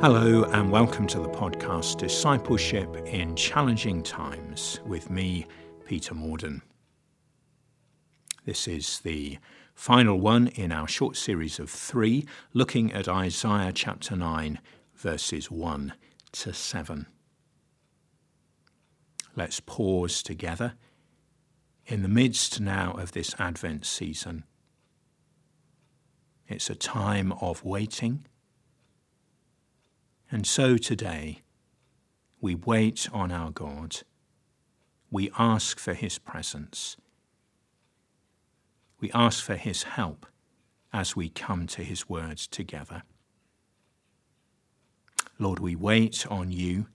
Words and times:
Hello, 0.00 0.44
and 0.44 0.72
welcome 0.72 1.06
to 1.08 1.18
the 1.18 1.28
podcast 1.28 1.98
Discipleship 1.98 2.88
in 3.04 3.36
Challenging 3.36 4.02
Times 4.02 4.80
with 4.86 5.10
me, 5.10 5.46
Peter 5.84 6.14
Morden. 6.14 6.62
This 8.46 8.66
is 8.66 9.00
the 9.00 9.36
final 9.74 10.18
one 10.18 10.46
in 10.48 10.72
our 10.72 10.88
short 10.88 11.18
series 11.18 11.58
of 11.58 11.68
three, 11.68 12.26
looking 12.54 12.90
at 12.94 13.08
Isaiah 13.08 13.72
chapter 13.74 14.16
9, 14.16 14.58
verses 14.94 15.50
1 15.50 15.92
to 16.32 16.54
7. 16.54 17.06
Let's 19.36 19.60
pause 19.60 20.22
together 20.22 20.76
in 21.84 22.00
the 22.00 22.08
midst 22.08 22.58
now 22.58 22.92
of 22.92 23.12
this 23.12 23.34
Advent 23.38 23.84
season. 23.84 24.44
It's 26.48 26.70
a 26.70 26.74
time 26.74 27.32
of 27.32 27.62
waiting 27.66 28.24
and 30.30 30.46
so 30.46 30.76
today, 30.76 31.42
we 32.40 32.54
wait 32.54 33.08
on 33.12 33.32
our 33.32 33.50
God. 33.50 33.98
We 35.10 35.30
ask 35.36 35.78
for 35.78 35.92
His 35.92 36.18
presence. 36.18 36.96
We 39.00 39.10
ask 39.12 39.42
for 39.44 39.56
His 39.56 39.82
help 39.82 40.26
as 40.92 41.16
we 41.16 41.28
come 41.28 41.66
to 41.68 41.82
His 41.82 42.08
words 42.08 42.46
together. 42.46 43.02
Lord, 45.38 45.58
we 45.58 45.74
wait 45.74 46.26
on 46.28 46.52
you. 46.52 46.86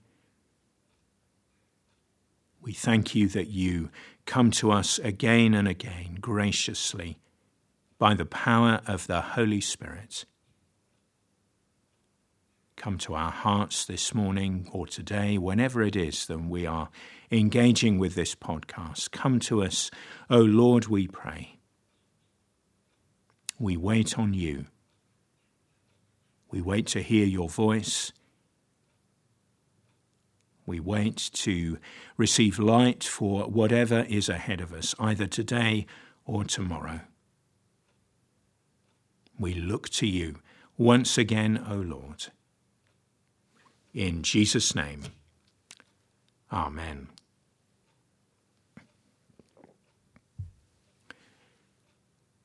We 2.62 2.72
thank 2.72 3.14
you 3.14 3.28
that 3.28 3.48
you 3.48 3.90
come 4.24 4.50
to 4.52 4.70
us 4.72 4.98
again 4.98 5.52
and 5.52 5.68
again 5.68 6.18
graciously 6.20 7.18
by 7.98 8.14
the 8.14 8.24
power 8.24 8.80
of 8.86 9.06
the 9.06 9.20
Holy 9.20 9.60
Spirit 9.60 10.24
come 12.76 12.98
to 12.98 13.14
our 13.14 13.30
hearts 13.30 13.86
this 13.86 14.14
morning 14.14 14.68
or 14.70 14.86
today, 14.86 15.38
whenever 15.38 15.82
it 15.82 15.96
is 15.96 16.26
that 16.26 16.40
we 16.42 16.66
are 16.66 16.90
engaging 17.30 17.98
with 17.98 18.14
this 18.14 18.34
podcast, 18.34 19.10
come 19.10 19.40
to 19.40 19.62
us, 19.62 19.90
O 20.28 20.38
oh 20.38 20.42
Lord, 20.42 20.86
we 20.86 21.08
pray. 21.08 21.58
We 23.58 23.76
wait 23.76 24.18
on 24.18 24.34
you. 24.34 24.66
We 26.50 26.60
wait 26.60 26.86
to 26.88 27.02
hear 27.02 27.26
your 27.26 27.48
voice. 27.48 28.12
We 30.66 30.78
wait 30.78 31.16
to 31.32 31.78
receive 32.16 32.58
light 32.58 33.04
for 33.04 33.44
whatever 33.44 34.00
is 34.08 34.28
ahead 34.28 34.60
of 34.60 34.72
us, 34.72 34.94
either 34.98 35.26
today 35.26 35.86
or 36.26 36.44
tomorrow. 36.44 37.00
We 39.38 39.54
look 39.54 39.88
to 39.90 40.06
you 40.06 40.36
once 40.76 41.16
again, 41.16 41.64
O 41.68 41.76
Lord. 41.76 42.26
In 43.96 44.22
Jesus' 44.22 44.74
name, 44.74 45.04
Amen. 46.52 47.08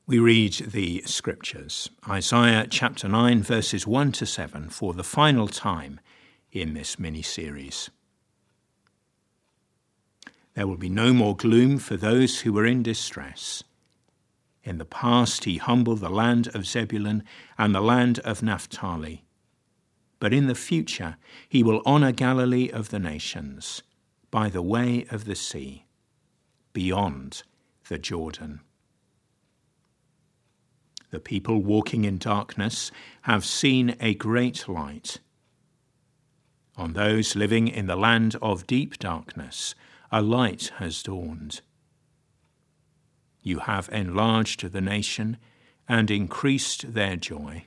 We 0.06 0.18
read 0.18 0.54
the 0.54 1.02
scriptures, 1.04 1.90
Isaiah 2.08 2.66
chapter 2.70 3.06
9, 3.06 3.42
verses 3.42 3.86
1 3.86 4.12
to 4.12 4.24
7, 4.24 4.70
for 4.70 4.94
the 4.94 5.04
final 5.04 5.46
time 5.46 6.00
in 6.52 6.72
this 6.72 6.98
mini 6.98 7.20
series. 7.20 7.90
There 10.54 10.66
will 10.66 10.78
be 10.78 10.88
no 10.88 11.12
more 11.12 11.36
gloom 11.36 11.76
for 11.76 11.98
those 11.98 12.40
who 12.40 12.56
are 12.56 12.64
in 12.64 12.82
distress. 12.82 13.62
In 14.64 14.78
the 14.78 14.86
past, 14.86 15.44
he 15.44 15.58
humbled 15.58 16.00
the 16.00 16.08
land 16.08 16.48
of 16.54 16.66
Zebulun 16.66 17.22
and 17.58 17.74
the 17.74 17.82
land 17.82 18.20
of 18.20 18.42
Naphtali 18.42 19.26
but 20.22 20.32
in 20.32 20.46
the 20.46 20.54
future 20.54 21.16
he 21.48 21.64
will 21.64 21.82
honor 21.84 22.12
Galilee 22.12 22.70
of 22.70 22.90
the 22.90 23.00
nations 23.00 23.82
by 24.30 24.48
the 24.48 24.62
way 24.62 25.04
of 25.10 25.24
the 25.24 25.34
sea, 25.34 25.84
beyond 26.72 27.42
the 27.88 27.98
Jordan. 27.98 28.60
The 31.10 31.18
people 31.18 31.60
walking 31.60 32.04
in 32.04 32.18
darkness 32.18 32.92
have 33.22 33.44
seen 33.44 33.96
a 33.98 34.14
great 34.14 34.68
light. 34.68 35.18
On 36.76 36.92
those 36.92 37.34
living 37.34 37.66
in 37.66 37.88
the 37.88 37.96
land 37.96 38.36
of 38.40 38.68
deep 38.68 39.00
darkness, 39.00 39.74
a 40.12 40.22
light 40.22 40.70
has 40.76 41.02
dawned. 41.02 41.62
You 43.42 43.58
have 43.58 43.88
enlarged 43.88 44.70
the 44.70 44.80
nation 44.80 45.38
and 45.88 46.12
increased 46.12 46.94
their 46.94 47.16
joy. 47.16 47.66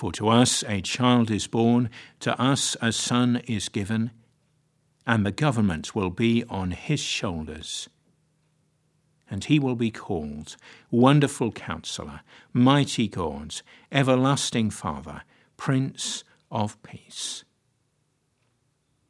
For 0.00 0.12
to 0.12 0.30
us 0.30 0.64
a 0.66 0.80
child 0.80 1.30
is 1.30 1.46
born, 1.46 1.90
to 2.20 2.34
us 2.40 2.74
a 2.80 2.90
son 2.90 3.42
is 3.46 3.68
given, 3.68 4.12
and 5.06 5.26
the 5.26 5.30
government 5.30 5.94
will 5.94 6.08
be 6.08 6.42
on 6.44 6.70
his 6.70 7.00
shoulders. 7.00 7.86
And 9.30 9.44
he 9.44 9.58
will 9.58 9.76
be 9.76 9.90
called 9.90 10.56
Wonderful 10.90 11.52
Counselor, 11.52 12.22
Mighty 12.54 13.08
God, 13.08 13.60
Everlasting 13.92 14.70
Father, 14.70 15.20
Prince 15.58 16.24
of 16.50 16.82
Peace. 16.82 17.44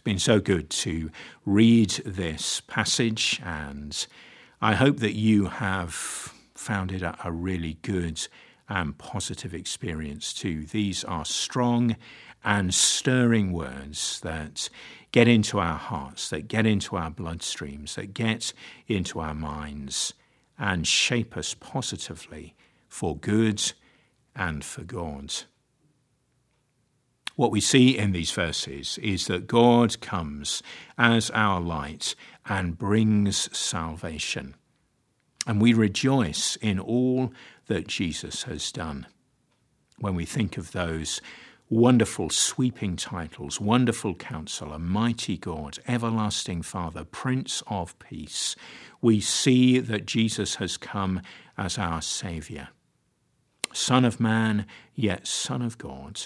It's 0.00 0.04
been 0.06 0.18
so 0.18 0.40
good 0.40 0.70
to 0.70 1.10
read 1.44 1.90
this 2.06 2.62
passage, 2.62 3.38
and 3.44 4.06
I 4.62 4.72
hope 4.72 4.96
that 5.00 5.12
you 5.12 5.48
have 5.48 5.92
found 6.54 6.90
it 6.90 7.02
a, 7.02 7.30
really 7.30 7.76
good 7.82 8.26
and 8.66 8.96
positive 8.96 9.52
experience 9.52 10.32
too. 10.32 10.64
These 10.64 11.04
are 11.04 11.26
strong 11.26 11.96
and 12.42 12.72
stirring 12.72 13.52
words 13.52 14.20
that 14.20 14.70
get 15.12 15.28
into 15.28 15.58
our 15.58 15.76
hearts, 15.76 16.30
that 16.30 16.48
get 16.48 16.64
into 16.64 16.96
our 16.96 17.10
bloodstreams, 17.10 17.96
that 17.96 18.14
get 18.14 18.54
into 18.86 19.20
our 19.20 19.34
minds 19.34 20.14
and 20.58 20.86
shape 20.86 21.36
us 21.36 21.52
positively 21.52 22.54
for 22.88 23.18
good 23.18 23.74
and 24.34 24.64
for 24.64 24.82
God. 24.82 25.34
What 27.36 27.50
we 27.50 27.60
see 27.60 27.96
in 27.96 28.12
these 28.12 28.32
verses 28.32 28.98
is 28.98 29.26
that 29.26 29.46
God 29.46 30.00
comes 30.00 30.62
as 30.98 31.30
our 31.30 31.60
light 31.60 32.14
and 32.46 32.76
brings 32.76 33.56
salvation. 33.56 34.54
And 35.46 35.60
we 35.60 35.72
rejoice 35.72 36.56
in 36.56 36.78
all 36.78 37.32
that 37.66 37.88
Jesus 37.88 38.42
has 38.42 38.70
done. 38.72 39.06
When 39.98 40.14
we 40.14 40.24
think 40.24 40.58
of 40.58 40.72
those 40.72 41.20
wonderful 41.68 42.28
sweeping 42.28 42.96
titles 42.96 43.60
Wonderful 43.60 44.16
Counselor, 44.16 44.78
Mighty 44.78 45.38
God, 45.38 45.78
Everlasting 45.86 46.62
Father, 46.62 47.04
Prince 47.04 47.62
of 47.68 47.98
Peace, 47.98 48.56
we 49.00 49.20
see 49.20 49.78
that 49.78 50.04
Jesus 50.04 50.56
has 50.56 50.76
come 50.76 51.22
as 51.56 51.78
our 51.78 52.02
Saviour. 52.02 52.68
Son 53.72 54.04
of 54.04 54.18
man, 54.18 54.66
yet 54.94 55.26
Son 55.26 55.62
of 55.62 55.78
God 55.78 56.22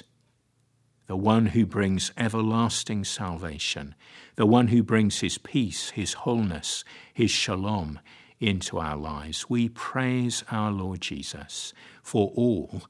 the 1.07 1.17
one 1.17 1.47
who 1.47 1.67
brings 1.67 2.13
everlasting 2.17 3.05
salvation, 3.05 3.95
the 4.37 4.47
one 4.47 4.69
who 4.69 4.83
brings 4.83 5.21
his 5.21 5.39
peace, 5.39 5.91
his 5.91 6.15
wholeness, 6.15 6.85
his 7.13 7.31
shalom 7.31 8.01
into 8.41 8.79
our 8.79 8.97
lives. 8.97 9.49
We 9.49 9.69
praise 9.69 10.45
our 10.51 10.71
Lord 10.71 11.01
Jesus 11.01 11.73
for 12.03 12.33
all 12.35 12.83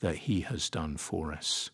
that 0.00 0.16
he 0.16 0.40
has 0.40 0.68
done 0.68 0.96
for 0.96 1.32
us. 1.32 1.70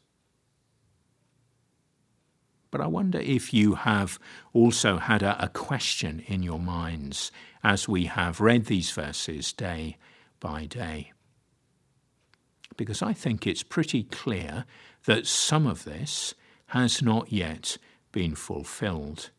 But 2.71 2.81
I 2.83 2.87
wonder 2.87 3.19
if 3.19 3.55
you 3.55 3.75
have 3.75 4.19
also 4.53 4.99
had 4.99 5.23
a, 5.23 5.43
a, 5.43 5.49
question 5.49 6.23
in 6.27 6.43
your 6.43 6.59
minds 6.59 7.33
as 7.65 7.89
we 7.89 8.05
have 8.05 8.41
read 8.41 8.67
these 8.67 8.91
verses 8.91 9.55
day 9.55 9.97
by 10.39 10.67
day. 10.67 11.13
Because 12.79 13.03
I 13.03 13.13
think 13.13 13.47
it's 13.47 13.63
pretty 13.63 14.05
clear 14.05 14.65
that 15.05 15.27
some 15.27 15.67
of 15.67 15.85
this 15.85 16.33
has 16.69 17.03
not 17.03 17.31
yet 17.31 17.77
been 18.13 18.35
fulfilled. 18.35 19.31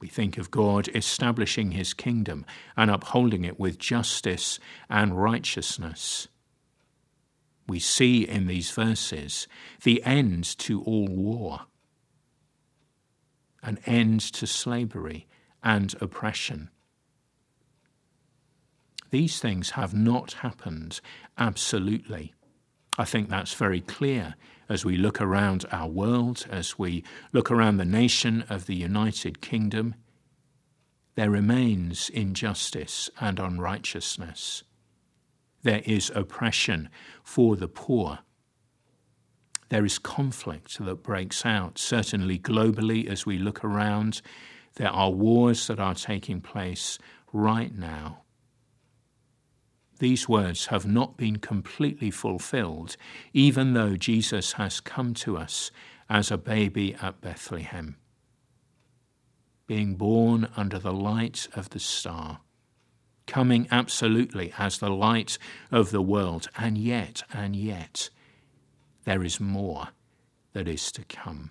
We 0.00 0.08
think 0.08 0.36
of 0.36 0.50
God 0.50 0.88
establishing 0.94 1.70
his 1.70 1.94
kingdom 1.94 2.44
and 2.76 2.90
upholding 2.90 3.44
it 3.44 3.58
with 3.58 3.78
justice 3.78 4.58
and 4.90 5.20
righteousness. 5.20 6.28
We 7.68 7.78
see 7.78 8.26
in 8.26 8.46
these 8.46 8.70
verses 8.72 9.46
the 9.84 10.02
end 10.02 10.44
to 10.58 10.82
all 10.82 11.06
war, 11.06 11.62
an 13.62 13.78
end 13.86 14.20
to 14.34 14.46
slavery 14.46 15.28
and 15.62 15.94
oppression. 16.00 16.70
These 19.10 19.40
things 19.40 19.70
have 19.70 19.94
not 19.94 20.34
happened 20.34 21.00
absolutely. 21.38 22.34
I 22.98 23.04
think 23.04 23.28
that's 23.28 23.54
very 23.54 23.80
clear 23.80 24.34
as 24.68 24.84
we 24.84 24.96
look 24.96 25.20
around 25.20 25.64
our 25.72 25.88
world, 25.88 26.46
as 26.50 26.78
we 26.78 27.04
look 27.32 27.50
around 27.50 27.78
the 27.78 27.84
nation 27.84 28.44
of 28.50 28.66
the 28.66 28.74
United 28.74 29.40
Kingdom, 29.40 29.94
there 31.14 31.30
remains 31.30 32.10
injustice 32.10 33.08
and 33.18 33.38
unrighteousness. 33.38 34.62
There 35.62 35.82
is 35.86 36.12
oppression 36.14 36.90
for 37.24 37.56
the 37.56 37.66
poor. 37.66 38.20
There 39.70 39.84
is 39.84 39.98
conflict 39.98 40.78
that 40.78 41.02
breaks 41.02 41.46
out, 41.46 41.78
certainly 41.78 42.38
globally 42.38 43.06
as 43.08 43.24
we 43.24 43.38
look 43.38 43.64
around. 43.64 44.20
There 44.74 44.90
are 44.90 45.10
wars 45.10 45.66
that 45.66 45.80
are 45.80 45.94
taking 45.94 46.40
place 46.40 46.98
right 47.32 47.74
now 47.74 48.24
these 49.98 50.28
words 50.28 50.66
have 50.66 50.86
not 50.86 51.16
been 51.16 51.36
completely 51.36 52.10
fulfilled, 52.10 52.96
even 53.32 53.74
though 53.74 53.96
Jesus 53.96 54.52
has 54.52 54.80
come 54.80 55.14
to 55.14 55.36
us 55.36 55.70
as 56.08 56.30
a 56.30 56.38
baby 56.38 56.94
at 57.02 57.20
Bethlehem, 57.20 57.96
being 59.66 59.96
born 59.96 60.48
under 60.56 60.78
the 60.78 60.92
light 60.92 61.48
of 61.54 61.70
the 61.70 61.80
star, 61.80 62.40
coming 63.26 63.68
absolutely 63.70 64.52
as 64.56 64.78
the 64.78 64.90
light 64.90 65.36
of 65.70 65.90
the 65.90 66.02
world, 66.02 66.48
and 66.56 66.78
yet, 66.78 67.22
and 67.32 67.54
yet, 67.54 68.08
there 69.04 69.22
is 69.22 69.40
more 69.40 69.88
that 70.52 70.66
is 70.66 70.90
to 70.92 71.04
come. 71.04 71.50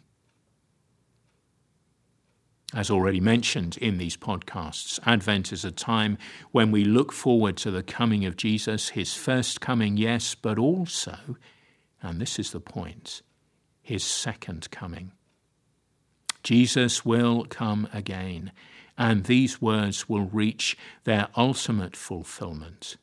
As 2.73 2.89
already 2.91 3.21
mentioned 3.21 3.77
in 3.77 3.97
these 3.97 4.17
podcasts, 4.17 4.99
Advent 5.05 5.53
is 5.53 5.63
a 5.63 5.71
time 5.71 6.17
when 6.51 6.69
we 6.69 6.83
look 6.83 7.13
forward 7.13 7.55
to 7.57 7.71
the 7.71 7.83
coming 7.83 8.25
of 8.25 8.35
Jesus, 8.35 8.89
his 8.89 9.13
first 9.13 9.61
coming, 9.61 9.95
yes, 9.95 10.35
but 10.35 10.59
also, 10.59 11.37
and 12.01 12.19
this 12.19 12.37
is 12.37 12.51
the 12.51 12.59
point, 12.59 13.21
his 13.81 14.03
second 14.03 14.69
coming. 14.69 15.13
Jesus 16.43 17.05
will 17.05 17.45
come 17.45 17.87
again, 17.93 18.51
and 18.97 19.23
these 19.23 19.61
words 19.61 20.09
will 20.09 20.25
reach 20.25 20.77
their 21.05 21.29
ultimate 21.37 21.95
fulfillment. 21.95 22.97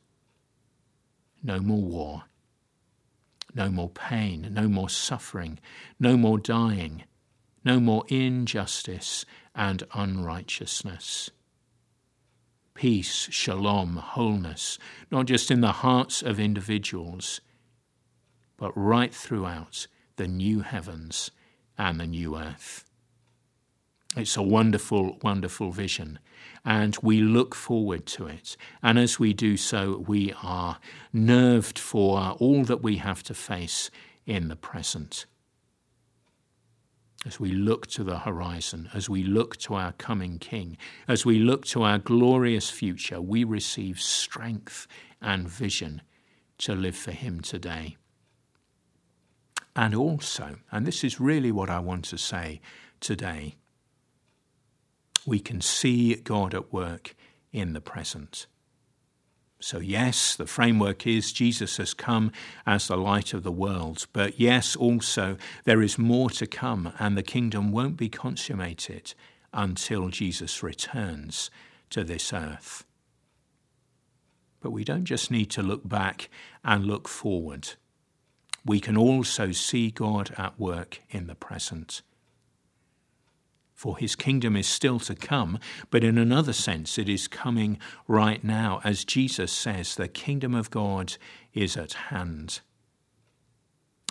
No 1.41 1.59
more 1.59 1.81
war, 1.81 2.23
no 3.55 3.69
more 3.69 3.89
pain, 3.89 4.49
no 4.51 4.67
more 4.67 4.89
suffering, 4.89 5.57
no 5.99 6.17
more 6.17 6.37
dying, 6.37 7.03
no 7.63 7.79
more 7.79 8.03
injustice 8.09 9.25
and 9.55 9.83
unrighteousness. 9.93 11.29
Peace, 12.73 13.29
shalom, 13.31 13.95
wholeness, 13.95 14.77
not 15.09 15.25
just 15.25 15.49
in 15.49 15.61
the 15.61 15.71
hearts 15.71 16.21
of 16.21 16.39
individuals, 16.39 17.39
but 18.57 18.71
right 18.75 19.13
throughout 19.13 19.87
the 20.17 20.27
new 20.27 20.59
heavens 20.61 21.31
and 21.77 21.99
the 21.99 22.07
new 22.07 22.37
earth. 22.37 22.83
It's 24.17 24.37
a 24.37 24.41
wonderful, 24.41 25.17
wonderful 25.21 25.71
vision, 25.71 26.19
and 26.63 26.97
we 27.01 27.21
look 27.21 27.53
forward 27.53 28.05
to 28.07 28.27
it. 28.27 28.55
And 28.81 28.97
as 28.97 29.19
we 29.19 29.33
do 29.33 29.57
so, 29.57 30.03
we 30.07 30.33
are 30.41 30.79
nerved 31.11 31.77
for 31.77 32.35
all 32.39 32.63
that 32.63 32.81
we 32.81 32.97
have 32.97 33.23
to 33.23 33.33
face 33.33 33.89
in 34.25 34.47
the 34.47 34.55
present 34.55 35.25
as 37.25 37.39
we 37.39 37.51
look 37.51 37.87
to 37.87 38.03
the 38.03 38.19
horizon, 38.19 38.89
as 38.93 39.09
we 39.09 39.23
look 39.23 39.57
to 39.57 39.73
our 39.73 39.93
coming 39.93 40.37
King, 40.37 40.77
as 41.07 41.25
we 41.25 41.39
look 41.39 41.65
to 41.65 41.81
our 41.83 41.97
glorious 41.97 42.69
future, 42.69 43.19
we 43.19 43.43
receive 43.43 43.99
strength 43.99 44.87
and 45.21 45.49
vision 45.49 46.01
to 46.59 46.75
live 46.75 46.95
for 46.95 47.11
Him 47.11 47.41
today. 47.41 47.97
And 49.75 49.95
also, 49.95 50.57
and 50.71 50.85
this 50.85 51.03
is 51.03 51.19
really 51.19 51.51
what 51.51 51.69
I 51.69 51.79
want 51.79 52.05
to 52.05 52.17
say 52.17 52.61
today, 52.99 53.55
we 55.25 55.39
can 55.39 55.59
see 55.59 56.15
God 56.15 56.53
at 56.53 56.71
work 56.71 57.15
in 57.51 57.73
the 57.73 57.81
present. 57.81 58.45
So, 59.59 59.79
yes, 59.79 60.35
the 60.35 60.45
framework 60.45 61.07
is 61.07 61.31
Jesus 61.31 61.77
has 61.77 61.93
come 61.93 62.31
as 62.65 62.87
the 62.87 62.97
light 62.97 63.33
of 63.33 63.43
the 63.43 63.51
world. 63.51 64.05
But 64.13 64.39
yes, 64.39 64.75
also, 64.75 65.37
there 65.63 65.81
is 65.81 65.97
more 65.97 66.29
to 66.31 66.45
come, 66.45 66.93
and 66.99 67.17
the 67.17 67.23
kingdom 67.23 67.71
won't 67.71 67.97
be 67.97 68.09
consummated 68.09 69.13
until 69.53 70.09
Jesus 70.09 70.61
returns 70.61 71.49
to 71.89 72.03
this 72.03 72.33
earth. 72.33 72.85
But 74.59 74.71
we 74.71 74.83
don't 74.83 75.05
just 75.05 75.31
need 75.31 75.49
to 75.51 75.63
look 75.63 75.87
back 75.87 76.29
and 76.63 76.85
look 76.85 77.07
forward. 77.07 77.73
We 78.65 78.79
can 78.79 78.97
also 78.97 79.51
see 79.51 79.91
God 79.91 80.33
at 80.37 80.59
work 80.59 81.01
in 81.09 81.27
the 81.27 81.35
present 81.35 82.01
for 83.75 83.97
his 83.97 84.15
kingdom 84.15 84.55
is 84.55 84.67
still 84.67 84.99
to 85.01 85.13
come, 85.13 85.59
but 85.91 86.03
in 86.03 86.17
another 86.17 86.53
sense, 86.53 86.97
it 86.97 87.09
is 87.09 87.27
coming 87.27 87.77
right 88.07 88.41
now. 88.41 88.79
As 88.85 89.03
Jesus 89.03 89.51
says, 89.51 89.95
the 89.95 90.07
kingdom 90.07 90.55
of 90.55 90.71
God 90.71 91.17
is 91.53 91.75
at 91.75 91.93
hand. 91.93 92.61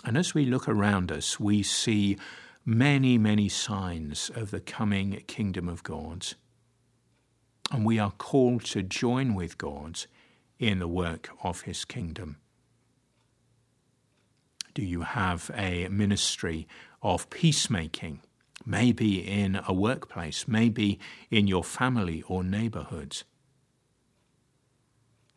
And 0.05 0.17
as 0.17 0.35
we 0.35 0.45
look 0.45 0.69
around 0.69 1.11
us, 1.11 1.39
we 1.39 1.63
see 1.63 2.15
many, 2.63 3.17
many 3.17 3.49
signs 3.49 4.29
of 4.35 4.51
the 4.51 4.59
coming 4.59 5.23
kingdom 5.25 5.67
of 5.67 5.81
God. 5.81 6.27
And 7.71 7.83
we 7.83 7.97
are 7.97 8.11
called 8.11 8.65
to 8.65 8.83
join 8.83 9.33
with 9.33 9.57
God 9.57 10.05
in 10.59 10.77
the 10.77 10.87
work 10.87 11.31
of 11.43 11.61
his 11.61 11.85
kingdom. 11.85 12.37
Do 14.75 14.83
you 14.83 15.01
have 15.01 15.49
a 15.55 15.87
ministry 15.87 16.67
of 17.01 17.31
peacemaking? 17.31 18.19
Maybe 18.65 19.19
in 19.19 19.59
a 19.67 19.73
workplace, 19.73 20.47
maybe 20.47 20.99
in 21.29 21.47
your 21.47 21.63
family 21.63 22.23
or 22.27 22.43
neighborhood, 22.43 23.23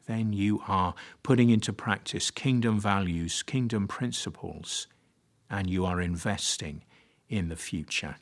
then 0.07 0.33
you 0.33 0.63
are 0.67 0.95
putting 1.23 1.51
into 1.51 1.73
practice 1.73 2.31
kingdom 2.31 2.81
values, 2.81 3.43
kingdom 3.43 3.87
principles, 3.87 4.87
and 5.51 5.69
you 5.69 5.85
are 5.85 6.01
investing 6.01 6.83
in 7.29 7.49
the 7.49 7.57
future. 7.57 8.17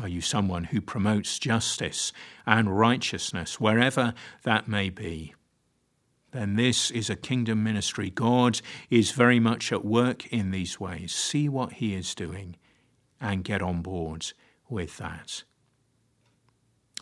Are 0.00 0.08
you 0.08 0.20
someone 0.20 0.64
who 0.64 0.80
promotes 0.80 1.38
justice 1.38 2.12
and 2.46 2.76
righteousness 2.76 3.60
wherever 3.60 4.12
that 4.42 4.66
may 4.66 4.90
be? 4.90 5.34
Then 6.34 6.56
this 6.56 6.90
is 6.90 7.08
a 7.08 7.16
kingdom 7.16 7.62
ministry. 7.62 8.10
God 8.10 8.60
is 8.90 9.12
very 9.12 9.38
much 9.38 9.72
at 9.72 9.84
work 9.84 10.26
in 10.32 10.50
these 10.50 10.80
ways. 10.80 11.14
See 11.14 11.48
what 11.48 11.74
He 11.74 11.94
is 11.94 12.14
doing 12.14 12.56
and 13.20 13.44
get 13.44 13.62
on 13.62 13.82
board 13.82 14.32
with 14.68 14.98
that. 14.98 15.44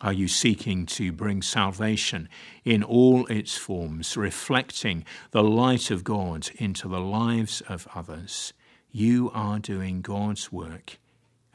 Are 0.01 0.13
you 0.13 0.27
seeking 0.27 0.85
to 0.87 1.11
bring 1.11 1.41
salvation 1.41 2.29
in 2.63 2.83
all 2.83 3.25
its 3.25 3.57
forms, 3.57 4.15
reflecting 4.15 5.03
the 5.31 5.43
light 5.43 5.89
of 5.89 6.03
God 6.03 6.49
into 6.55 6.87
the 6.87 6.99
lives 6.99 7.61
of 7.61 7.87
others? 7.95 8.53
You 8.91 9.31
are 9.33 9.57
doing 9.57 10.01
God's 10.01 10.51
work 10.51 10.99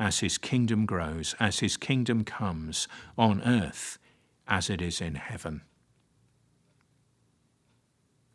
as 0.00 0.18
His 0.18 0.36
kingdom 0.36 0.84
grows, 0.84 1.36
as 1.38 1.60
His 1.60 1.76
kingdom 1.76 2.24
comes 2.24 2.88
on 3.16 3.40
earth 3.42 3.98
as 4.48 4.68
it 4.68 4.82
is 4.82 5.00
in 5.00 5.14
heaven. 5.14 5.62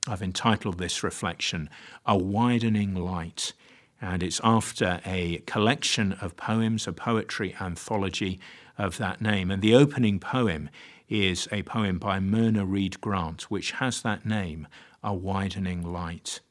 I've 0.05 0.22
entitled 0.22 0.79
this 0.79 1.01
reflection, 1.01 1.69
A 2.05 2.17
Widening 2.17 2.93
Light, 2.93 3.53
and 4.01 4.22
it's 4.22 4.41
after 4.43 5.00
a 5.05 5.38
collection 5.45 6.13
of 6.13 6.36
poems, 6.36 6.88
a 6.88 6.93
poetry 6.93 7.55
anthology 7.62 8.38
of 8.77 8.98
that 8.98 9.22
name. 9.22 9.50
And 9.50 9.62
the 9.62 9.75
opening 9.75 10.19
poem 10.19 10.69
is 11.07 11.48
a 11.53 11.63
poem 11.63 12.00
by 12.00 12.19
Myrna 12.19 12.65
Reid 12.65 13.00
Grant, 13.00 13.43
which 13.43 13.72
has 13.74 14.01
that 14.01 14.25
name, 14.25 14.67
A 15.01 15.13
Widening 15.13 15.83
Light. 15.83 16.41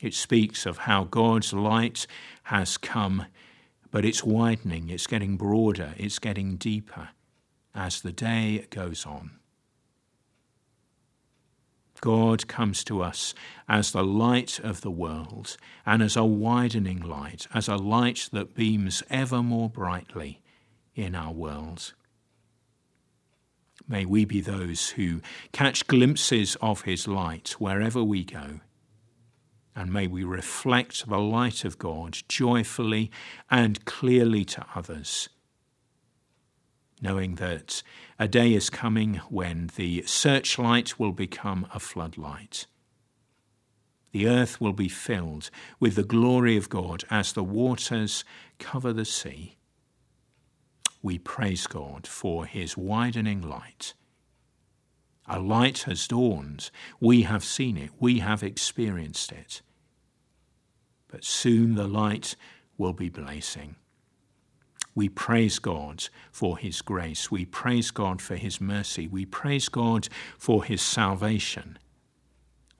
It 0.00 0.14
speaks 0.14 0.66
of 0.66 0.78
how 0.78 1.04
God's 1.04 1.52
light 1.52 2.08
has 2.44 2.76
come, 2.76 3.26
but 3.92 4.04
it's 4.04 4.24
widening, 4.24 4.90
it's 4.90 5.06
getting 5.06 5.36
broader, 5.36 5.94
it's 5.96 6.18
getting 6.18 6.56
deeper 6.56 7.10
as 7.76 8.00
the 8.00 8.10
day 8.10 8.66
goes 8.70 9.06
on. 9.06 9.38
God 12.02 12.48
comes 12.48 12.82
to 12.84 13.00
us 13.00 13.32
as 13.68 13.92
the 13.92 14.02
light 14.02 14.58
of 14.58 14.80
the 14.80 14.90
world 14.90 15.56
and 15.86 16.02
as 16.02 16.16
a 16.16 16.24
widening 16.24 17.00
light, 17.00 17.46
as 17.54 17.68
a 17.68 17.76
light 17.76 18.28
that 18.32 18.54
beams 18.54 19.04
ever 19.08 19.40
more 19.40 19.70
brightly 19.70 20.42
in 20.96 21.14
our 21.14 21.32
world. 21.32 21.94
May 23.88 24.04
we 24.04 24.24
be 24.24 24.40
those 24.40 24.90
who 24.90 25.20
catch 25.52 25.86
glimpses 25.86 26.56
of 26.60 26.82
his 26.82 27.06
light 27.06 27.50
wherever 27.58 28.02
we 28.02 28.24
go. 28.24 28.60
And 29.76 29.92
may 29.92 30.08
we 30.08 30.24
reflect 30.24 31.08
the 31.08 31.18
light 31.18 31.64
of 31.64 31.78
God 31.78 32.18
joyfully 32.28 33.12
and 33.48 33.84
clearly 33.84 34.44
to 34.46 34.66
others, 34.74 35.28
knowing 37.02 37.34
that 37.34 37.82
a 38.18 38.26
day 38.26 38.54
is 38.54 38.70
coming 38.70 39.16
when 39.28 39.68
the 39.76 40.02
searchlight 40.06 40.98
will 40.98 41.12
become 41.12 41.66
a 41.74 41.80
floodlight. 41.80 42.66
The 44.12 44.26
earth 44.28 44.60
will 44.60 44.72
be 44.72 44.88
filled 44.88 45.50
with 45.80 45.96
the 45.96 46.04
glory 46.04 46.56
of 46.56 46.70
God 46.70 47.04
as 47.10 47.32
the 47.32 47.44
waters 47.44 48.24
cover 48.58 48.92
the 48.92 49.04
sea 49.04 49.56
we 51.02 51.18
praise 51.18 51.66
God 51.66 52.06
for 52.06 52.46
his 52.46 52.76
widening 52.76 53.42
light. 53.42 53.94
A 55.26 55.40
light 55.40 55.82
has 55.82 56.06
dawned. 56.06 56.70
We 57.00 57.22
have 57.22 57.44
seen 57.44 57.76
it. 57.76 57.90
We 57.98 58.20
have 58.20 58.42
experienced 58.42 59.32
it. 59.32 59.62
But 61.08 61.24
soon 61.24 61.74
the 61.74 61.88
light 61.88 62.36
will 62.78 62.92
be 62.92 63.08
blazing. 63.08 63.76
We 64.94 65.08
praise 65.08 65.58
God 65.58 66.08
for 66.30 66.58
His 66.58 66.82
grace. 66.82 67.30
We 67.30 67.44
praise 67.44 67.90
God 67.90 68.20
for 68.20 68.36
His 68.36 68.60
mercy. 68.60 69.06
We 69.06 69.24
praise 69.24 69.68
God 69.68 70.08
for 70.38 70.64
His 70.64 70.82
salvation. 70.82 71.78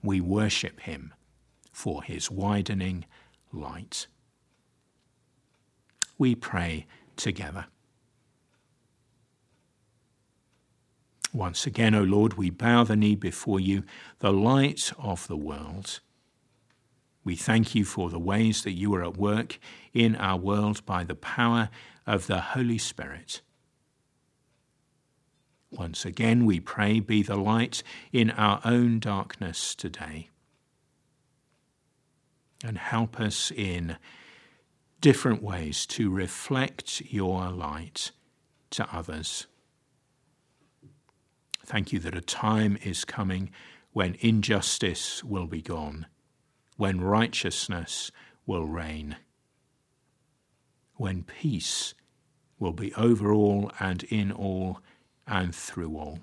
We 0.02 0.20
worship 0.20 0.80
Him 0.80 1.14
for 1.72 2.02
His 2.02 2.30
widening 2.30 3.06
light. 3.52 4.06
We 6.18 6.34
pray 6.34 6.86
together. 7.16 7.66
Once 11.32 11.66
again, 11.66 11.94
O 11.94 12.02
Lord, 12.02 12.34
we 12.34 12.50
bow 12.50 12.84
the 12.84 12.94
knee 12.94 13.14
before 13.14 13.58
you, 13.58 13.84
the 14.18 14.32
light 14.32 14.92
of 14.98 15.26
the 15.28 15.36
world. 15.36 16.00
We 17.24 17.36
thank 17.36 17.74
you 17.74 17.84
for 17.84 18.10
the 18.10 18.18
ways 18.18 18.64
that 18.64 18.72
you 18.72 18.94
are 18.94 19.02
at 19.02 19.16
work 19.16 19.58
in 19.94 20.14
our 20.16 20.36
world 20.36 20.84
by 20.84 21.04
the 21.04 21.14
power 21.14 21.70
of 22.06 22.26
the 22.26 22.40
Holy 22.40 22.78
Spirit. 22.78 23.40
Once 25.70 26.04
again, 26.04 26.44
we 26.44 26.60
pray, 26.60 27.00
be 27.00 27.22
the 27.22 27.36
light 27.36 27.82
in 28.12 28.30
our 28.32 28.60
own 28.64 28.98
darkness 28.98 29.74
today. 29.74 30.28
And 32.62 32.76
help 32.76 33.18
us 33.18 33.50
in 33.50 33.96
different 35.00 35.42
ways 35.42 35.86
to 35.86 36.10
reflect 36.10 37.00
your 37.06 37.50
light 37.50 38.12
to 38.70 38.86
others. 38.94 39.46
Thank 41.64 41.92
you 41.92 41.98
that 42.00 42.14
a 42.14 42.20
time 42.20 42.76
is 42.82 43.04
coming 43.04 43.50
when 43.92 44.16
injustice 44.20 45.24
will 45.24 45.46
be 45.46 45.62
gone, 45.62 46.06
when 46.76 47.00
righteousness 47.00 48.10
will 48.46 48.66
reign, 48.66 49.16
when 51.02 51.24
peace 51.24 51.94
will 52.60 52.72
be 52.72 52.94
over 52.94 53.32
all 53.32 53.72
and 53.80 54.04
in 54.04 54.30
all 54.30 54.78
and 55.26 55.52
through 55.52 55.96
all. 55.96 56.20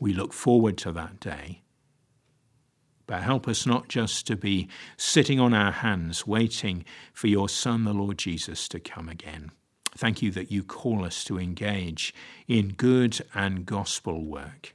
We 0.00 0.12
look 0.12 0.32
forward 0.32 0.76
to 0.78 0.90
that 0.90 1.20
day. 1.20 1.62
But 3.06 3.22
help 3.22 3.46
us 3.46 3.64
not 3.64 3.86
just 3.86 4.26
to 4.26 4.34
be 4.34 4.66
sitting 4.96 5.38
on 5.38 5.54
our 5.54 5.70
hands 5.70 6.26
waiting 6.26 6.84
for 7.12 7.28
your 7.28 7.48
Son, 7.48 7.84
the 7.84 7.94
Lord 7.94 8.18
Jesus, 8.18 8.66
to 8.70 8.80
come 8.80 9.08
again. 9.08 9.52
Thank 9.96 10.20
you 10.20 10.32
that 10.32 10.50
you 10.50 10.64
call 10.64 11.04
us 11.04 11.22
to 11.26 11.38
engage 11.38 12.12
in 12.48 12.70
good 12.70 13.20
and 13.34 13.64
gospel 13.66 14.24
work. 14.24 14.74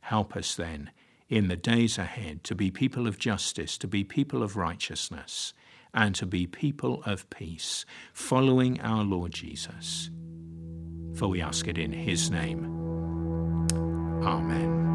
Help 0.00 0.36
us 0.36 0.54
then 0.54 0.90
in 1.30 1.48
the 1.48 1.56
days 1.56 1.96
ahead 1.96 2.44
to 2.44 2.54
be 2.54 2.70
people 2.70 3.06
of 3.06 3.18
justice, 3.18 3.78
to 3.78 3.86
be 3.86 4.04
people 4.04 4.42
of 4.42 4.56
righteousness, 4.56 5.54
and 5.94 6.14
to 6.16 6.26
be 6.26 6.46
people 6.46 7.02
of 7.06 7.28
peace, 7.30 7.84
following 8.12 8.80
our 8.80 9.04
Lord 9.04 9.32
Jesus. 9.32 10.10
For 11.16 11.28
we 11.28 11.40
ask 11.40 11.68
it 11.68 11.78
in 11.78 11.92
his 11.92 12.30
name. 12.30 12.64
Amen. 14.22 14.89